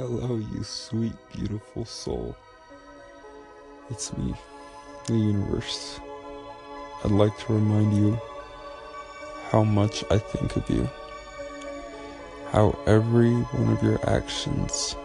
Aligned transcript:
Hello, 0.00 0.36
you 0.36 0.64
sweet, 0.64 1.12
beautiful 1.30 1.84
soul. 1.84 2.34
It's 3.90 4.16
me, 4.16 4.34
the 5.06 5.12
universe. 5.12 6.00
I'd 7.04 7.10
like 7.10 7.36
to 7.40 7.52
remind 7.52 7.94
you 7.94 8.18
how 9.50 9.62
much 9.62 10.02
I 10.10 10.16
think 10.16 10.56
of 10.56 10.70
you. 10.70 10.88
How 12.50 12.78
every 12.86 13.34
one 13.34 13.76
of 13.76 13.82
your 13.82 14.00
actions 14.08 14.96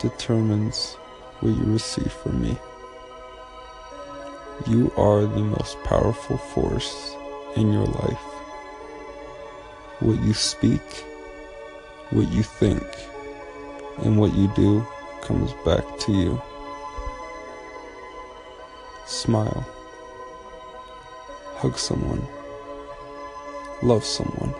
determines 0.00 0.94
what 1.38 1.56
you 1.56 1.62
receive 1.66 2.12
from 2.12 2.42
me. 2.42 2.58
You 4.66 4.90
are 4.96 5.20
the 5.20 5.44
most 5.44 5.80
powerful 5.84 6.38
force 6.38 7.14
in 7.54 7.72
your 7.72 7.86
life. 7.86 8.26
What 10.00 10.20
you 10.24 10.34
speak, 10.34 10.82
what 12.10 12.26
you 12.32 12.42
think, 12.42 12.82
and 13.98 14.18
what 14.18 14.34
you 14.34 14.48
do 14.54 14.86
comes 15.22 15.52
back 15.64 15.84
to 16.00 16.12
you. 16.12 16.42
Smile. 19.06 19.66
Hug 21.56 21.78
someone. 21.78 22.26
Love 23.82 24.04
someone. 24.04 24.54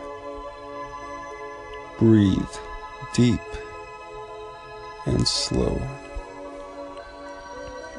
Breathe 1.99 2.57
deep 3.15 3.41
and 5.07 5.27
slow. 5.27 5.81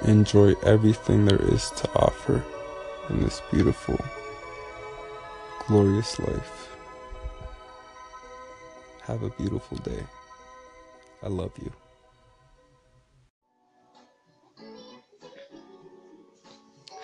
Enjoy 0.06 0.54
everything 0.64 1.26
there 1.26 1.42
is 1.42 1.72
to 1.72 1.90
offer 1.96 2.44
in 3.10 3.22
this 3.22 3.42
beautiful, 3.52 4.00
glorious 5.68 6.20
life. 6.20 6.76
Have 9.04 9.24
a 9.24 9.30
beautiful 9.32 9.78
day. 9.78 10.04
I 11.24 11.28
love 11.28 11.52
you. 11.62 11.72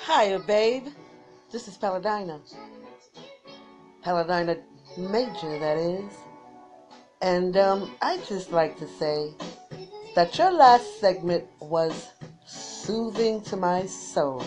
Hiya, 0.05 0.39
babe. 0.39 0.87
This 1.51 1.67
is 1.67 1.77
Paladina. 1.77 2.39
Paladina 4.03 4.57
Major, 4.97 5.59
that 5.59 5.77
is. 5.77 6.13
And 7.21 7.55
um, 7.57 7.91
I 8.01 8.17
just 8.27 8.51
like 8.51 8.77
to 8.79 8.87
say 8.87 9.31
that 10.15 10.37
your 10.37 10.51
last 10.51 10.99
segment 10.99 11.45
was 11.59 12.09
soothing 12.45 13.41
to 13.43 13.55
my 13.55 13.85
soul. 13.85 14.43